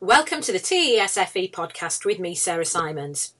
[0.00, 3.32] Welcome to the TESFE podcast with me, Sarah Simons.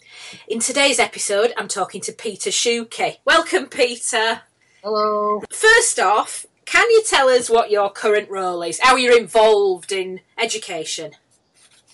[0.49, 3.19] In today's episode, I'm talking to Peter Shukie.
[3.27, 4.41] Welcome, Peter.
[4.83, 5.43] Hello.
[5.51, 8.81] First off, can you tell us what your current role is?
[8.81, 11.13] How you're involved in education?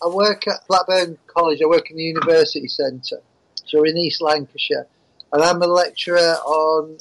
[0.01, 1.61] I work at Blackburn College.
[1.61, 3.21] I work in the University Centre,
[3.65, 4.87] so in East Lancashire,
[5.33, 6.99] and I'm a lecturer on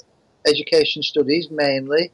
[0.48, 2.12] education studies mainly.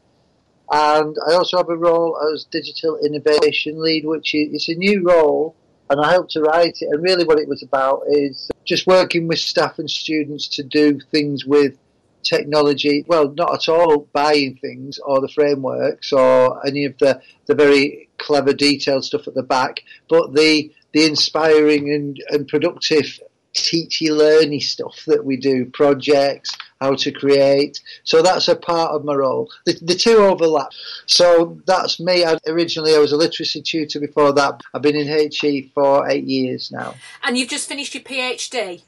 [0.71, 5.03] And I also have a role as digital innovation lead, which is it's a new
[5.03, 5.55] role,
[5.89, 6.89] and I helped to write it.
[6.91, 10.99] And really, what it was about is just working with staff and students to do
[11.11, 11.77] things with
[12.23, 13.05] technology.
[13.07, 18.09] Well, not at all buying things or the frameworks or any of the, the very
[18.17, 23.19] clever detailed stuff at the back, but the the inspiring and, and productive
[23.53, 27.81] teachy learny stuff that we do, projects, how to create.
[28.03, 29.49] So that's a part of my role.
[29.65, 30.71] The, the two overlap.
[31.05, 32.25] So that's me.
[32.25, 34.61] I, originally, I was a literacy tutor before that.
[34.73, 36.95] I've been in HE for eight years now.
[37.23, 38.81] And you've just finished your PhD?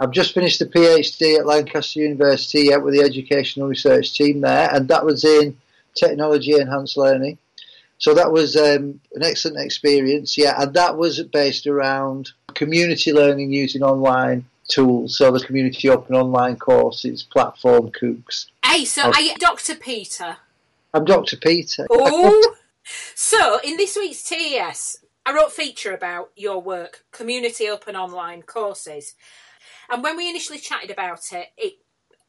[0.00, 4.86] I've just finished the PhD at Lancaster University with the educational research team there, and
[4.88, 5.56] that was in
[5.94, 7.38] technology enhanced learning.
[7.98, 13.52] So that was um, an excellent experience, yeah, and that was based around community learning
[13.52, 15.16] using online tools.
[15.16, 18.46] So the community open online courses, platform COOCs.
[18.64, 19.12] Hey, so oh.
[19.12, 19.74] are you Dr.
[19.74, 20.36] Peter?
[20.94, 21.36] I'm Dr.
[21.36, 21.86] Peter.
[21.90, 22.54] Oh,
[23.14, 28.42] so in this week's TES, I wrote a feature about your work, community open online
[28.42, 29.14] courses,
[29.90, 31.74] and when we initially chatted about it, it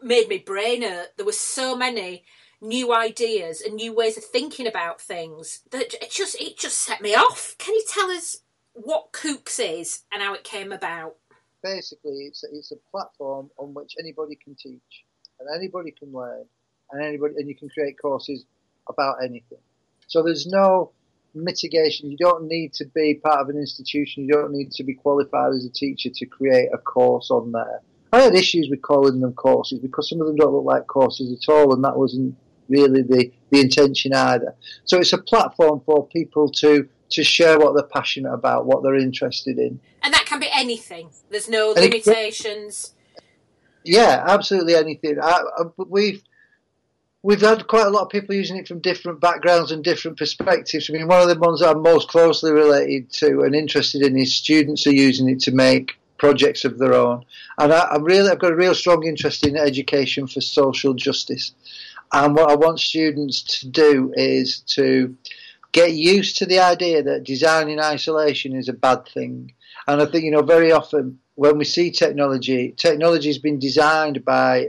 [0.02, 1.16] made me brain hurt.
[1.18, 2.24] There were so many
[2.62, 7.02] new ideas and new ways of thinking about things that it just it just set
[7.02, 7.56] me off.
[7.58, 8.38] Can you tell us
[8.74, 11.16] what COOCs is and how it came about?
[11.62, 15.06] Basically, it's a, it's a platform on which anybody can teach
[15.40, 16.46] and anybody can learn
[16.92, 18.46] and anybody and you can create courses
[18.88, 19.60] about anything.
[20.08, 20.92] So there's no
[21.36, 22.10] mitigation.
[22.10, 24.24] You don't need to be part of an institution.
[24.24, 27.82] You don't need to be qualified as a teacher to create a course on there.
[28.12, 31.32] I had issues with calling them courses because some of them don't look like courses
[31.32, 32.36] at all, and that wasn't
[32.68, 34.56] really the, the intention either.
[34.86, 38.96] So it's a platform for people to to share what they're passionate about, what they're
[38.96, 39.80] interested in.
[40.04, 41.10] And that can be anything.
[41.30, 42.94] There's no limitations.
[43.84, 45.20] Yeah, absolutely anything.
[45.22, 46.24] I, I, we've
[47.22, 50.90] we've had quite a lot of people using it from different backgrounds and different perspectives.
[50.90, 54.18] I mean, one of the ones that I'm most closely related to and interested in
[54.18, 57.26] is students are using it to make projects of their own.
[57.58, 61.54] And I, am really, I've got a real strong interest in education for social justice.
[62.12, 65.16] And what I want students to do is to
[65.72, 69.54] get used to the idea that design in isolation is a bad thing.
[69.88, 74.26] And I think, you know, very often when we see technology, technology has been designed
[74.26, 74.68] by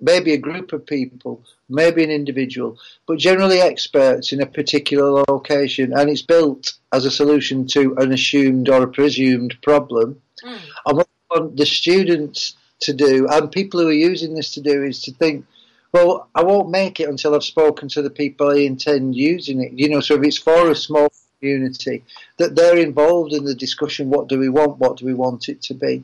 [0.00, 5.92] maybe a group of people, maybe an individual, but generally experts in a particular location,
[5.92, 10.20] and it's built as a solution to an assumed or a presumed problem.
[10.44, 10.58] Mm.
[10.86, 14.60] And what I want the students to do, and people who are using this to
[14.60, 15.44] do, is to think,
[15.92, 19.72] well, I won't make it until I've spoken to the people I intend using it.
[19.72, 22.04] You know, so if it's for a small community,
[22.36, 24.10] that they're involved in the discussion.
[24.10, 24.78] What do we want?
[24.78, 26.02] What do we want it to be?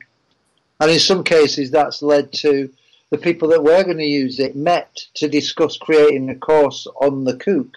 [0.80, 2.70] And in some cases, that's led to
[3.10, 7.24] the people that were going to use it met to discuss creating a course on
[7.24, 7.70] the COOC.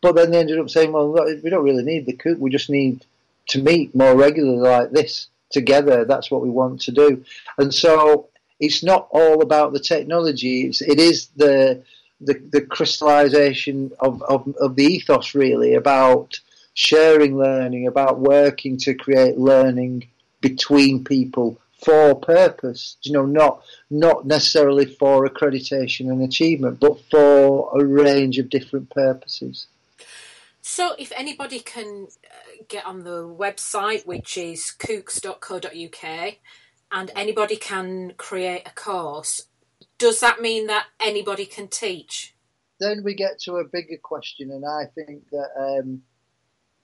[0.00, 2.38] But then they ended up saying, well, we don't really need the COOC.
[2.38, 3.04] We just need
[3.48, 6.04] to meet more regularly like this together.
[6.04, 7.24] That's what we want to do.
[7.58, 8.29] And so
[8.60, 10.66] it's not all about the technology.
[10.66, 11.82] It's, it is the
[12.20, 16.38] the, the crystallization of, of, of the ethos really about
[16.74, 20.06] sharing learning, about working to create learning
[20.42, 22.96] between people for purpose.
[23.02, 28.90] You know, not not necessarily for accreditation and achievement, but for a range of different
[28.90, 29.66] purposes.
[30.62, 36.34] So, if anybody can uh, get on the website, which is coocs.co.uk,
[36.92, 39.46] and anybody can create a course,
[39.98, 42.34] does that mean that anybody can teach?
[42.80, 46.02] Then we get to a bigger question, and I think that um,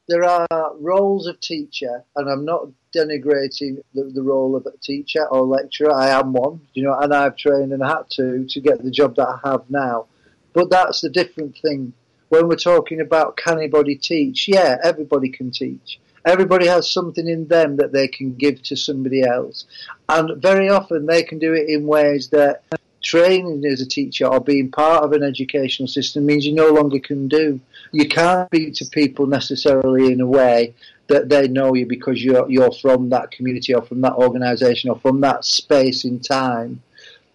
[0.09, 5.27] there are roles of teacher, and I'm not denigrating the, the, role of a teacher
[5.27, 5.93] or lecturer.
[5.93, 9.17] I am one, you know, and I've trained and had to to get the job
[9.17, 10.07] that I have now.
[10.53, 11.93] But that's the different thing.
[12.29, 15.99] When we're talking about can anybody teach, yeah, everybody can teach.
[16.27, 19.65] Everybody has something in them that they can give to somebody else.
[20.09, 22.65] And very often they can do it in ways that
[23.03, 26.99] training as a teacher or being part of an educational system means you no longer
[26.99, 27.61] can do.
[27.93, 30.75] You can't speak to people necessarily in a way
[31.07, 34.99] that they know you because you're you're from that community or from that organisation or
[34.99, 36.83] from that space in time.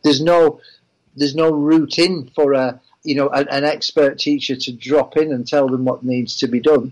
[0.04, 0.60] There's no
[1.16, 5.32] there's no route in for a you know an, an expert teacher to drop in
[5.32, 6.92] and tell them what needs to be done.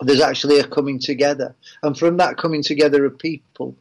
[0.00, 1.54] There's actually a coming together.
[1.82, 3.76] And from that coming together of people,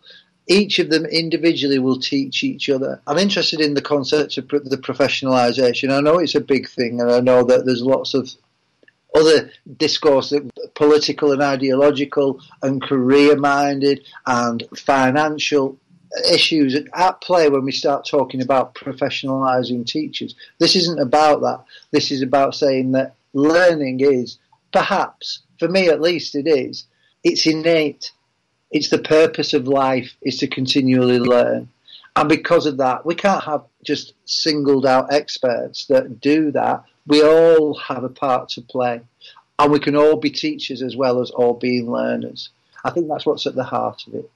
[0.47, 3.01] each of them individually will teach each other.
[3.05, 5.91] I'm interested in the concept of the professionalisation.
[5.91, 8.29] I know it's a big thing, and I know that there's lots of
[9.15, 10.33] other discourse,
[10.75, 15.77] political and ideological, and career minded, and financial
[16.31, 20.35] issues at play when we start talking about professionalising teachers.
[20.59, 21.63] This isn't about that.
[21.91, 24.37] This is about saying that learning is,
[24.71, 26.85] perhaps, for me at least, it is,
[27.23, 28.11] it's innate.
[28.71, 31.69] It's the purpose of life is to continually learn.
[32.15, 36.83] And because of that, we can't have just singled out experts that do that.
[37.05, 39.01] We all have a part to play.
[39.59, 42.49] And we can all be teachers as well as all being learners.
[42.83, 44.29] I think that's what's at the heart of it.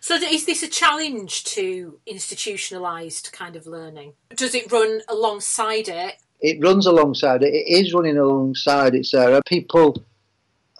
[0.00, 4.14] So, is this a challenge to institutionalised kind of learning?
[4.34, 6.16] Does it run alongside it?
[6.40, 7.52] It runs alongside it.
[7.54, 9.42] It is running alongside it, Sarah.
[9.46, 10.02] People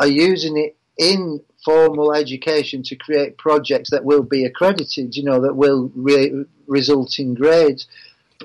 [0.00, 5.40] are using it in formal education to create projects that will be accredited, you know,
[5.40, 7.86] that will re- result in grades.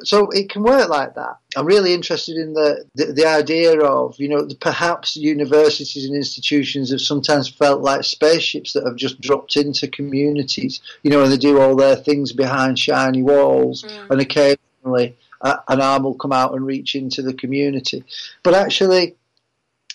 [0.04, 1.38] So it can work like that.
[1.58, 6.92] I'm really interested in the, the, the idea of, you know, perhaps universities and institutions
[6.92, 11.38] have sometimes felt like spaceships that have just dropped into communities, you know, and they
[11.38, 14.10] do all their things behind shiny walls, mm.
[14.12, 18.04] and occasionally uh, an arm will come out and reach into the community.
[18.44, 19.16] But actually,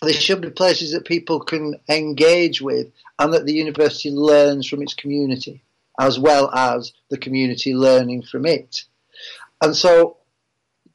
[0.02, 2.88] there should be places that people can engage with
[3.18, 5.62] and that the university learns from its community
[5.98, 8.84] as well as the community learning from it.
[9.62, 10.18] And so,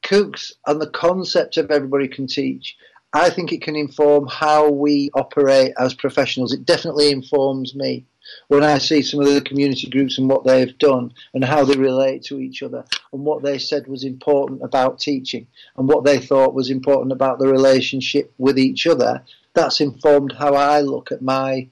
[0.04, 2.76] COOCs and the concept of everybody can teach,
[3.14, 6.54] I think it can inform how we operate as professionals.
[6.54, 8.06] It definitely informs me
[8.48, 11.78] when I see some of the community groups and what they've done and how they
[11.78, 12.84] relate to each other
[13.14, 15.48] and what they said was important about teaching
[15.78, 19.24] and what they thought was important about the relationship with each other.
[19.54, 21.68] That's informed how I look at my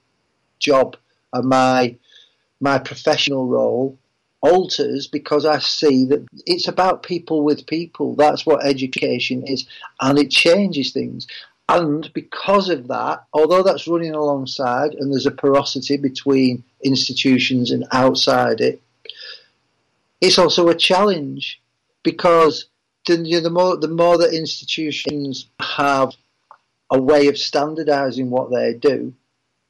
[0.60, 0.98] job
[1.34, 1.96] and my
[2.60, 3.98] my professional role
[4.42, 8.16] alters because I see that it's about people with people.
[8.16, 9.66] That's what education is,
[10.00, 11.28] and it changes things.
[11.70, 17.86] And because of that, although that's running alongside and there's a porosity between institutions and
[17.92, 18.82] outside it,
[20.22, 21.62] it's also a challenge
[22.04, 22.66] because
[23.06, 26.14] the, you know, the more the more that institutions have
[26.90, 29.14] a way of standardizing what they do,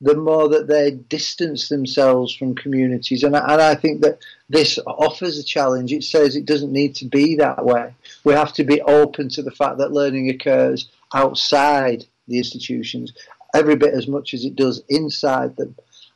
[0.01, 3.23] the more that they distance themselves from communities.
[3.23, 5.91] And, and I think that this offers a challenge.
[5.91, 7.94] It says it doesn't need to be that way.
[8.23, 13.13] We have to be open to the fact that learning occurs outside the institutions
[13.53, 15.75] every bit as much as it does inside them.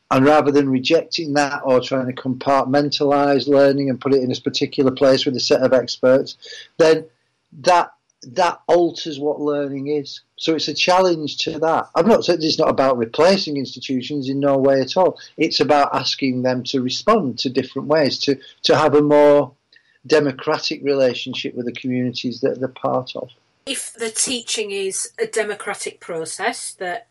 [0.09, 4.41] And rather than rejecting that or trying to compartmentalize learning and put it in this
[4.41, 6.37] particular place with a set of experts,
[6.77, 7.05] then
[7.61, 7.93] that
[8.23, 10.21] that alters what learning is.
[10.35, 11.89] So it's a challenge to that.
[11.95, 15.19] I'm not saying it's not about replacing institutions in no way at all.
[15.38, 19.53] It's about asking them to respond to different ways, to, to have a more
[20.06, 23.29] democratic relationship with the communities that they're part of.
[23.65, 27.07] If the teaching is a democratic process that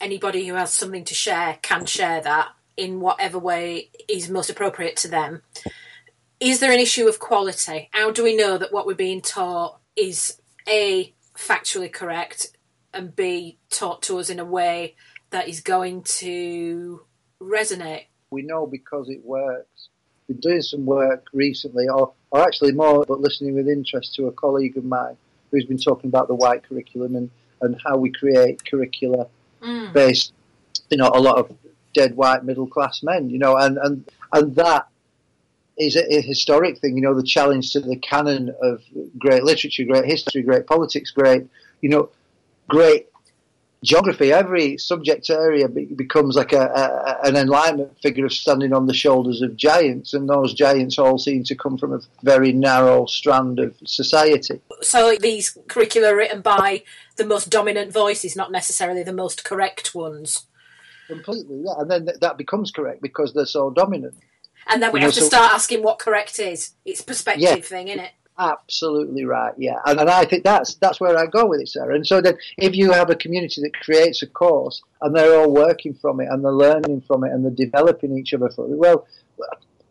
[0.00, 4.96] anybody who has something to share can share that in whatever way is most appropriate
[4.98, 5.42] to them,
[6.40, 7.88] is there an issue of quality?
[7.92, 10.38] How do we know that what we're being taught is
[10.68, 12.56] a factually correct
[12.92, 14.94] and b taught to us in a way
[15.30, 17.02] that is going to
[17.40, 19.88] resonate we know because it works
[20.26, 24.32] been doing some work recently or, or actually more but listening with interest to a
[24.32, 25.16] colleague of mine
[25.50, 29.26] who's been talking about the white curriculum and, and how we create curricula
[29.62, 29.92] mm.
[29.92, 30.32] based
[30.90, 31.54] you know a lot of
[31.92, 34.86] dead white middle class men you know and and and that
[35.78, 36.96] is a, a, historic thing.
[36.96, 38.82] You know, the challenge to the canon of
[39.18, 41.46] great literature, great history, great politics, great,
[41.80, 42.10] you know,
[42.68, 43.08] great
[43.82, 44.32] geography.
[44.32, 48.94] Every subject area be, becomes like a, a, an enlightenment figure of standing on the
[48.94, 53.58] shoulders of giants, and those giants all seem to come from a very narrow strand
[53.58, 54.60] of society.
[54.80, 56.82] So these curricula written by
[57.16, 60.46] the most dominant voices, not necessarily the most correct ones.
[61.06, 64.14] Completely, yeah, and then that becomes correct because they're so dominant
[64.68, 66.72] and then we you have know, to so, start asking what correct is.
[66.84, 68.12] It's perspective yeah, thing, isn't it?
[68.36, 71.94] Absolutely right, yeah, and, and I think that's that's where I go with it, Sarah.
[71.94, 75.52] And so then, if you have a community that creates a course and they're all
[75.52, 78.78] working from it and they're learning from it and they're developing each other from it,
[78.78, 79.06] well,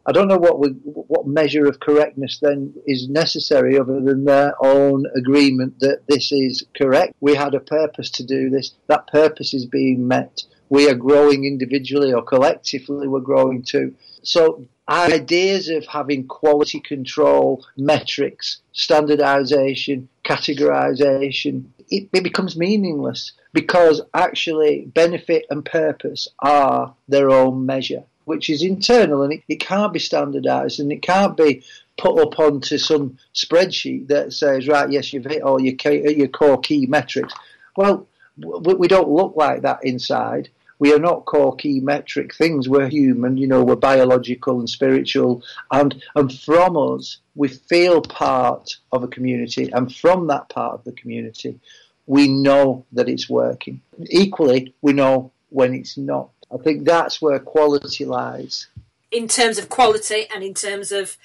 [0.06, 4.54] I don't know what we, what measure of correctness then is necessary other than their
[4.62, 7.14] own agreement that this is correct.
[7.22, 8.74] We had a purpose to do this.
[8.88, 10.44] That purpose is being met.
[10.70, 13.08] We are growing individually or collectively.
[13.08, 13.94] We're growing too.
[14.24, 24.86] So ideas of having quality control, metrics, standardization, categorization, it, it, becomes meaningless because actually
[24.94, 30.00] benefit and purpose are their own measure, which is internal and it, it can't be
[30.00, 31.64] standardized and it can't be
[31.98, 36.60] put up onto some spreadsheet that says, right, yes, you've hit all your, your core
[36.60, 37.34] key metrics.
[37.78, 40.50] Well, we don't look like that inside
[40.84, 42.68] we are not core key metric things.
[42.68, 48.76] We're human, you know, we're biological and spiritual, and and from us we feel part
[48.92, 51.58] of a community, and from that part of the community,
[52.06, 53.80] we know that it's working.
[54.10, 56.32] Equally, we know when it's not.
[56.54, 58.68] I think that's where quality lies.
[59.10, 61.16] In terms of quality and in terms of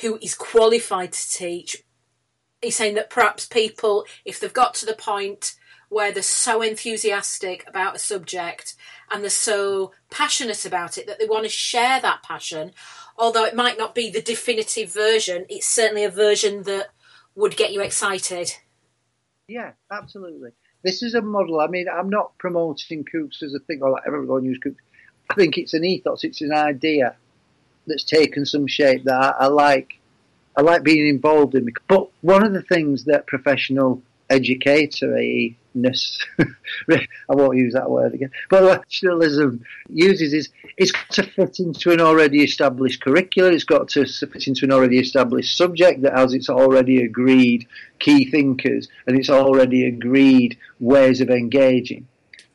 [0.00, 1.82] who is qualified to teach,
[2.60, 5.54] he's saying that perhaps people, if they've got to the point
[5.92, 8.74] where they're so enthusiastic about a subject
[9.10, 12.72] and they're so passionate about it that they want to share that passion.
[13.18, 16.88] Although it might not be the definitive version, it's certainly a version that
[17.34, 18.54] would get you excited.
[19.46, 20.52] Yeah, absolutely.
[20.82, 21.60] This is a model.
[21.60, 24.76] I mean, I'm not promoting COOCs as a thing, or like everyone use COOCs.
[25.30, 27.16] I think it's an ethos, it's an idea
[27.86, 29.98] that's taken some shape that I, I like.
[30.54, 31.66] I like being involved in.
[31.88, 35.61] But one of the things that professional educatory ness.
[36.90, 38.30] I won't use that word again.
[38.50, 43.54] But what nationalism uses is it's got to fit into an already established curriculum.
[43.54, 47.66] It's got to fit into an already established subject that has its already agreed
[47.98, 52.06] key thinkers and its already agreed ways of engaging.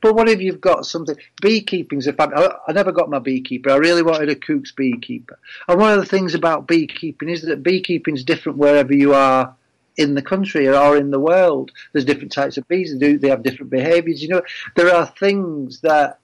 [0.02, 1.16] But what if you've got something?
[1.42, 2.32] Beekeeping's a fab.
[2.36, 3.72] I, never got my beekeeper.
[3.72, 5.40] I really wanted a COOC's beekeeper.
[5.68, 9.56] And one of the things about beekeeping is that beekeeping's different wherever you are
[9.98, 11.72] in the country or in the world.
[11.92, 12.94] There's different types of bees.
[12.94, 13.18] They do.
[13.18, 14.22] They have different behaviours.
[14.22, 14.42] You know,
[14.76, 16.20] there are things that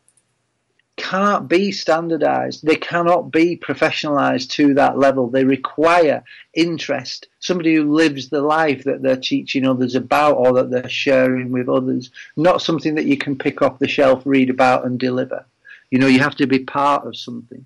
[0.96, 2.66] can't be standardized.
[2.66, 5.28] They cannot be professionalized to that level.
[5.28, 7.28] They require interest.
[7.40, 11.68] Somebody who lives the life that they're teaching others about or that they're sharing with
[11.68, 12.12] others.
[12.36, 15.46] Not something that you can pick off the shelf, read about, and deliver.
[15.90, 17.66] You know, you have to be part of something.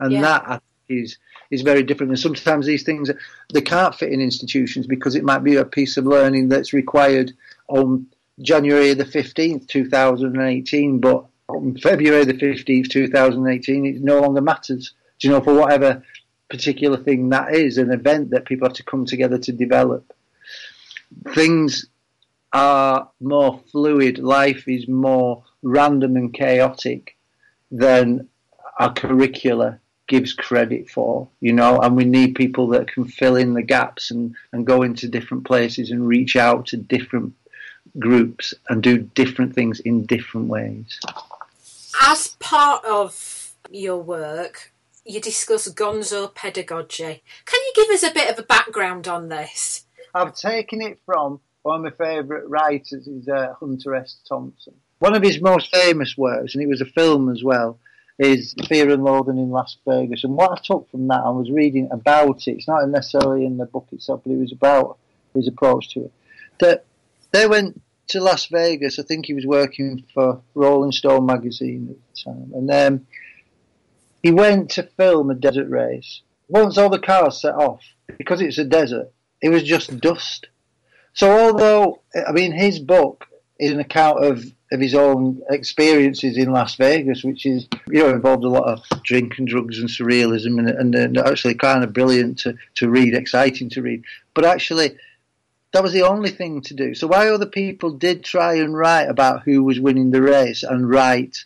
[0.00, 0.20] And yeah.
[0.22, 1.18] that is
[1.50, 2.10] is very different.
[2.10, 3.10] And sometimes these things
[3.52, 7.32] they can't fit in institutions because it might be a piece of learning that's required
[7.68, 8.06] on
[8.40, 13.54] January the fifteenth, two thousand and eighteen, but on February the fifteenth, two thousand and
[13.54, 14.92] eighteen, it no longer matters.
[15.18, 16.02] Do you know for whatever
[16.48, 20.12] particular thing that is, an event that people have to come together to develop.
[21.32, 21.86] Things
[22.52, 24.18] are more fluid.
[24.18, 27.16] Life is more random and chaotic
[27.70, 28.28] than
[28.80, 29.78] our curricula
[30.10, 34.10] gives credit for, you know, and we need people that can fill in the gaps
[34.10, 37.32] and, and go into different places and reach out to different
[37.96, 40.98] groups and do different things in different ways.
[42.02, 44.72] As part of your work,
[45.04, 47.22] you discuss gonzo pedagogy.
[47.44, 49.86] Can you give us a bit of a background on this?
[50.12, 54.16] I've taken it from one of my favourite writers, is uh, Hunter S.
[54.28, 54.74] Thompson.
[54.98, 57.78] One of his most famous works, and it was a film as well,
[58.20, 60.24] is Fear and Loathing in Las Vegas.
[60.24, 62.52] And what I took from that, I was reading about it.
[62.52, 64.98] It's not necessarily in the book itself, but it was about
[65.34, 66.12] his approach to it.
[66.58, 66.84] That
[67.32, 68.98] they went to Las Vegas.
[68.98, 73.06] I think he was working for Rolling Stone magazine at the time, and um,
[74.22, 76.20] he went to film a desert race.
[76.48, 77.80] Once all the cars set off,
[78.18, 79.10] because it's a desert,
[79.40, 80.48] it was just dust.
[81.14, 83.24] So although I mean his book
[83.60, 88.10] is an account of of his own experiences in Las Vegas, which is you know
[88.10, 92.38] involved a lot of drink and drugs and surrealism, and, and, actually kind of brilliant
[92.40, 94.04] to, to read, exciting to read.
[94.32, 94.96] But actually,
[95.72, 96.94] that was the only thing to do.
[96.94, 100.88] So while other people did try and write about who was winning the race and
[100.88, 101.44] write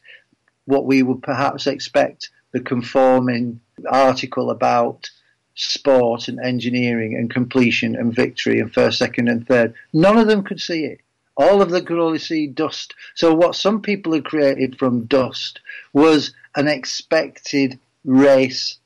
[0.67, 5.11] what we would perhaps expect the conforming article about
[5.55, 10.43] sport and engineering and completion and victory and first, second, and third, none of them
[10.43, 11.01] could see it.
[11.37, 12.95] All of the could only see dust.
[13.15, 15.61] So what some people had created from dust
[15.93, 18.79] was an expected race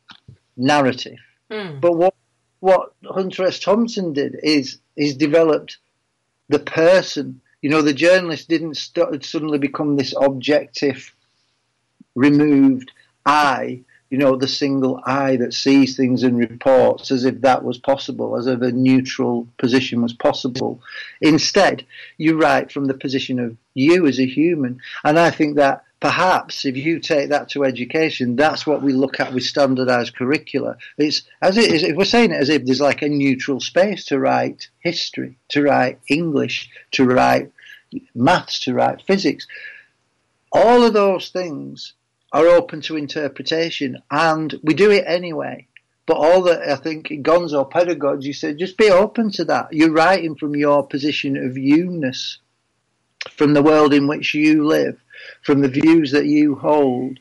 [0.57, 1.19] narrative.
[1.50, 1.81] Mm.
[1.81, 2.14] But what
[2.61, 3.61] what Hunter S.
[3.61, 5.78] Thompson did is is developed
[6.49, 7.40] the person.
[7.62, 11.14] You know, the journalist didn't st- suddenly become this objective,
[12.14, 12.93] removed
[13.26, 17.79] I you know, the single eye that sees things and reports as if that was
[17.79, 20.81] possible, as if a neutral position was possible.
[21.21, 21.85] Instead,
[22.17, 24.81] you write from the position of you as a human.
[25.05, 29.21] And I think that perhaps if you take that to education, that's what we look
[29.21, 30.79] at with standardized curricula.
[30.97, 34.07] It's as it is, if we're saying it as if there's like a neutral space
[34.07, 37.53] to write history, to write English, to write
[38.15, 39.47] maths, to write physics.
[40.50, 41.93] All of those things
[42.33, 45.67] are open to interpretation, and we do it anyway.
[46.07, 49.73] But all that I think Gonzo pedagogy said, just be open to that.
[49.73, 52.39] You're writing from your position of you-ness,
[53.31, 54.99] from the world in which you live,
[55.43, 57.19] from the views that you hold,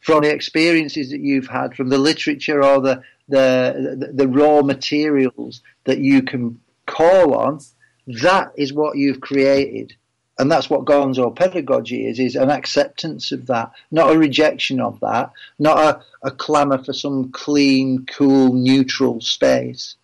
[0.00, 4.60] from the experiences that you've had, from the literature or the the, the, the raw
[4.60, 7.58] materials that you can call on.
[8.06, 9.96] That is what you've created.
[10.38, 14.98] And that's what Gonzo pedagogy is, is an acceptance of that, not a rejection of
[15.00, 19.96] that, not a, a clamour for some clean, cool, neutral space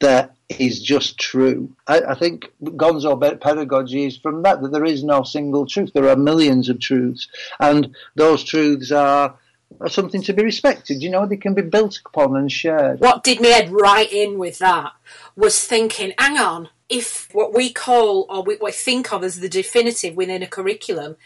[0.00, 1.70] that is just true.
[1.86, 5.92] I, I, think Gonzo pedagogy is from that, that there is no single truth.
[5.92, 7.28] There are millions of truths.
[7.58, 9.36] And those truths are,
[9.80, 11.02] are something to be respected.
[11.02, 13.00] You know, they can be built upon and shared.
[13.00, 14.92] What did me head right in with that
[15.34, 19.48] was thinking, hang on, if what we call or what we think of as the
[19.48, 21.16] definitive within a curriculum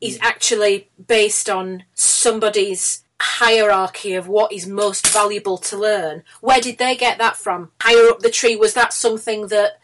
[0.00, 0.22] is mm.
[0.22, 6.96] actually based on somebody's hierarchy of what is most valuable to learn, where did they
[6.96, 7.70] get that from?
[7.80, 9.78] Higher up the tree, was that something that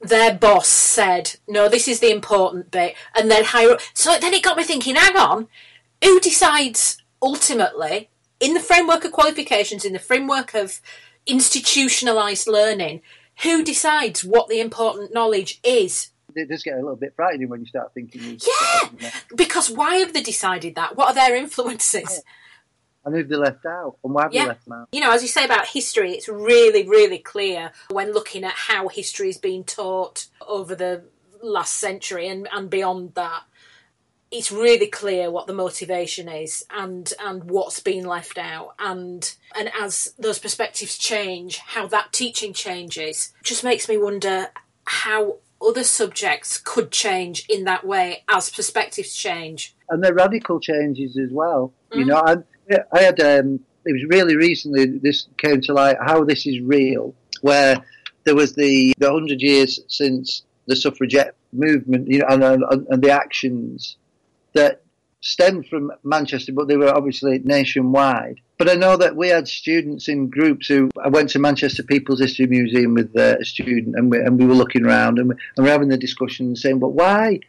[0.00, 3.80] their boss said, no, this is the important bit, and then higher up?
[3.94, 5.48] So then it got me thinking, hang on,
[6.04, 10.80] who decides ultimately, in the framework of qualifications, in the framework of
[11.26, 13.00] institutionalized learning,
[13.42, 16.10] who decides what the important knowledge is?
[16.34, 18.38] It does get a little bit frightening when you start thinking.
[18.46, 20.96] Yeah, because why have they decided that?
[20.96, 22.10] What are their influences?
[22.10, 22.20] Yeah.
[23.06, 23.96] And who've they left out?
[24.02, 24.42] And why have yeah.
[24.42, 24.88] they left them out?
[24.92, 28.88] You know, as you say about history, it's really, really clear when looking at how
[28.88, 31.04] history has been taught over the
[31.40, 33.44] last century and, and beyond that
[34.30, 38.74] it's really clear what the motivation is and and what's been left out.
[38.78, 44.48] And and as those perspectives change how that teaching changes just makes me wonder
[44.84, 49.74] how other subjects could change in that way as perspectives change.
[49.88, 51.72] And they're radical changes as well.
[51.92, 51.98] Mm.
[51.98, 52.36] you know I,
[52.92, 57.14] I had um, it was really recently this came to light how this is real
[57.42, 57.76] where
[58.24, 63.02] there was the the 100 years since the suffragette movement you know and, and, and
[63.02, 63.96] the actions
[64.56, 64.82] that
[65.20, 68.40] stemmed from Manchester, but they were obviously nationwide.
[68.58, 72.20] But I know that we had students in groups who I went to Manchester People's
[72.20, 75.34] History Museum with uh, a student, and we, and we were looking around and we,
[75.34, 77.40] and we were having the discussion and saying, "But why?"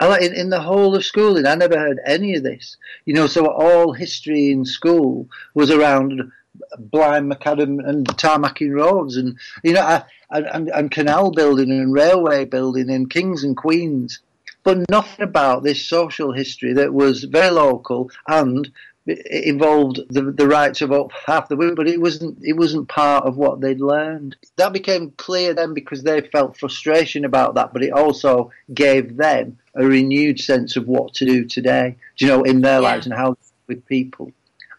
[0.00, 2.76] In, in the whole of schooling, I never heard any of this.
[3.06, 6.30] You know, so all history in school was around
[6.78, 12.90] blind macadam and tarmacking roads, and you know, and, and canal building and railway building
[12.90, 14.20] and kings and queens
[14.64, 18.72] but nothing about this social history that was very local and
[19.06, 23.24] it involved the, the rights of half the women, but it wasn't it wasn't part
[23.24, 24.36] of what they'd learned.
[24.56, 29.58] That became clear then because they felt frustration about that, but it also gave them
[29.74, 32.88] a renewed sense of what to do today, you know, in their yeah.
[32.88, 34.32] lives and how with people.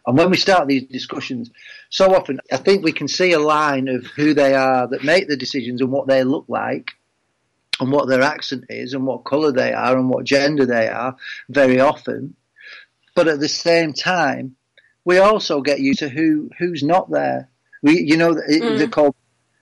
[0.08, 1.52] And when we start these discussions,
[1.89, 5.28] so often I think we can see a line of who they are that make
[5.28, 6.93] the decisions and what they look like
[7.80, 11.16] and what their accent is and what colour they are and what gender they are
[11.50, 12.36] very often.
[13.16, 14.56] But at the same time,
[15.06, 17.50] we also get used to who who's not there.
[17.82, 18.78] We, you know, mm.
[18.78, 19.16] they're called,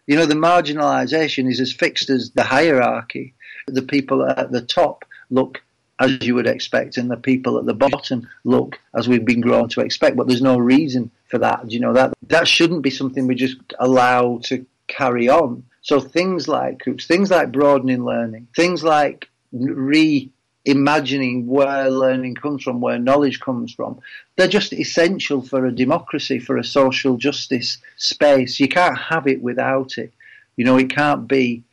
[0.07, 3.35] you know, the marginalisation is as fixed as the hierarchy.
[3.67, 5.61] The people at the top look
[5.99, 9.69] as you would expect, and the people at the bottom look as we've been grown
[9.69, 10.17] to expect.
[10.17, 11.71] But there's no reason for that.
[11.71, 15.63] You know that that shouldn't be something we just allow to carry on.
[15.83, 22.79] So things like groups, things like broadening learning, things like reimagining where learning comes from,
[22.79, 23.99] where knowledge comes from,
[24.37, 28.61] they're just essential for a democracy, for a social justice space.
[28.61, 30.13] You can't have it without it.
[30.55, 31.63] You know, it can't be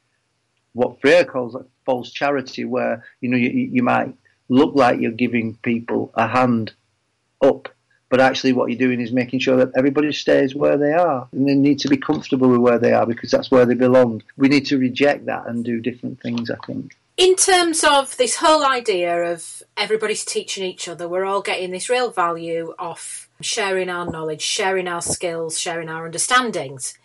[0.73, 4.13] what Freire calls a false charity, where you know you, you might
[4.49, 6.73] look like you're giving people a hand
[7.43, 7.69] up
[8.11, 11.49] but actually what you're doing is making sure that everybody stays where they are and
[11.49, 14.23] they need to be comfortable with where they are because that's where they belong.
[14.37, 16.97] We need to reject that and do different things, I think.
[17.17, 21.89] In terms of this whole idea of everybody's teaching each other, we're all getting this
[21.89, 26.99] real value of sharing our knowledge, sharing our skills, sharing our understandings.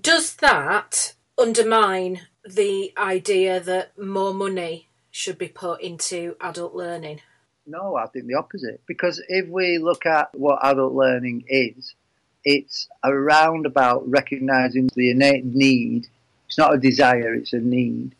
[0.00, 7.20] Does that undermine the idea that more money should be put into adult learning?
[7.68, 8.80] No, I think the opposite.
[8.86, 11.94] Because if we look at what adult learning is,
[12.42, 16.06] it's around about recognizing the innate need.
[16.46, 18.14] It's not a desire, it's a need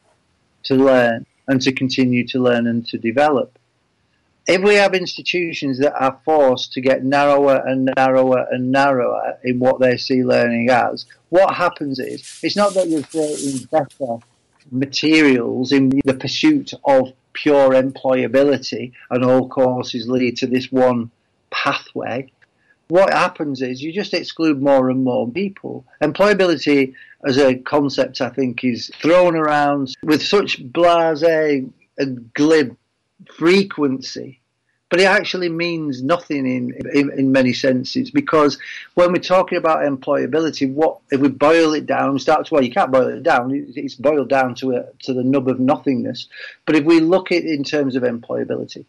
[0.64, 3.58] to learn and to continue to learn and to develop.
[4.46, 9.60] If we have institutions that are forced to get narrower and narrower and narrower in
[9.60, 14.18] what they see learning as, what happens is it's not that you're creating better
[14.70, 21.10] materials in the pursuit of pure employability and all courses lead to this one
[21.50, 22.30] pathway,
[22.88, 25.84] what happens is you just exclude more and more people.
[26.02, 26.94] Employability
[27.26, 32.76] as a concept, I think, is thrown around with such blase and glib
[33.34, 34.37] frequency
[34.90, 38.58] but it actually means nothing in, in, in many senses because
[38.94, 42.18] when we're talking about employability, what if we boil it down?
[42.18, 45.24] Start to well, you can't boil it down; it's boiled down to a, to the
[45.24, 46.28] nub of nothingness.
[46.64, 48.86] But if we look at it in terms of employability,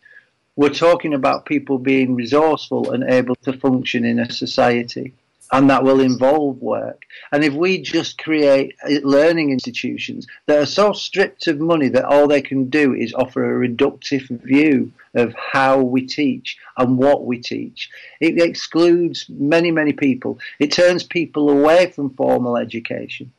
[0.55, 5.13] we're talking about people being resourceful and able to function in a society
[5.51, 7.05] and that will involve work.
[7.31, 12.05] And if we just create uh, learning institutions that are so stripped of money that
[12.05, 17.25] all they can do is offer a reductive view of how we teach and what
[17.25, 20.39] we teach, it excludes many, many people.
[20.59, 23.31] It turns people away from formal education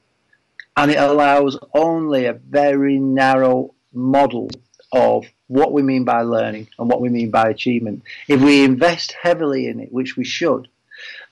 [0.76, 4.50] and it allows only a very narrow model
[4.92, 8.02] of what we mean by learning and what we mean by achievement.
[8.28, 10.68] If we invest heavily in it, which we should,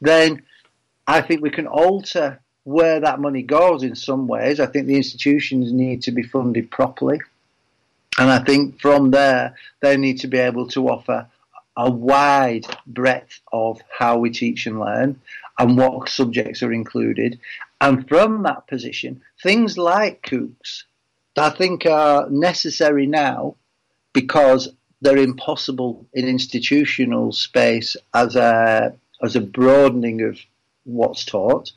[0.01, 0.43] then
[1.09, 4.61] I think we can alter where that money goes in some ways.
[4.61, 7.19] I think the institutions need to be funded properly.
[8.19, 11.27] And I think from there, they need to be able to offer
[11.79, 15.19] a wide breadth of how we teach and learn
[15.59, 17.41] and what subjects are included.
[17.81, 20.85] And from that position, things like COOCs,
[21.39, 23.55] I think are necessary now
[24.13, 24.69] because
[25.01, 30.39] they're impossible in institutional space as a as a broadening of
[30.89, 31.73] what's taught,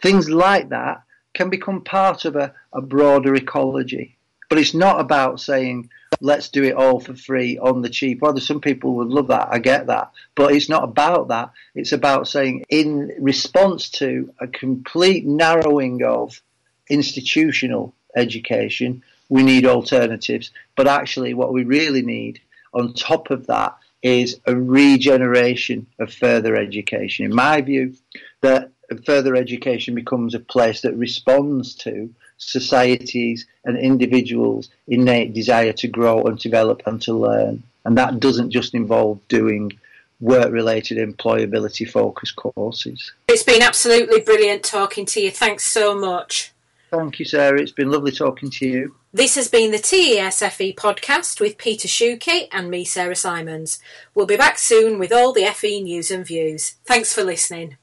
[0.00, 1.02] things like that
[1.34, 4.16] can become part of a, a broader ecology.
[4.48, 5.90] But it's not about saying,
[6.20, 8.20] let's do it all for free on the cheap.
[8.20, 9.48] Well, some people would love that.
[9.50, 10.12] I get that.
[10.34, 11.50] But it's not about that.
[11.74, 16.40] It's about saying, in response to a complete narrowing of
[16.88, 20.50] institutional education, we need alternatives.
[20.76, 22.40] But actually, what we really need
[22.72, 27.24] on top of that is a regeneration of further education.
[27.24, 27.94] In my view,
[28.44, 28.70] that
[29.04, 36.22] further education becomes a place that responds to societies and individuals' innate desire to grow
[36.24, 37.62] and develop and to learn.
[37.84, 39.72] And that doesn't just involve doing
[40.20, 43.12] work related employability focused courses.
[43.28, 45.30] It's been absolutely brilliant talking to you.
[45.30, 46.52] Thanks so much.
[46.90, 47.60] Thank you, Sarah.
[47.60, 48.94] It's been lovely talking to you.
[49.12, 53.80] This has been the TESFE podcast with Peter Shukie and me, Sarah Simons.
[54.14, 56.76] We'll be back soon with all the FE news and views.
[56.84, 57.76] Thanks for listening.